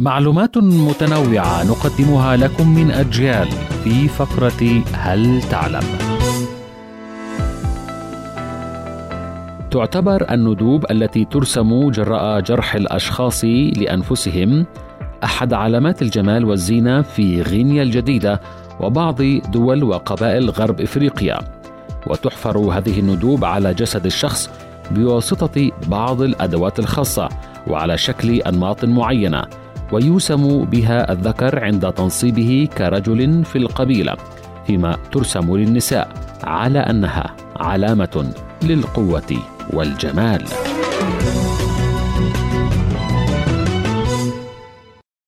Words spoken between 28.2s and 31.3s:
أنماط معينة ويوسم بها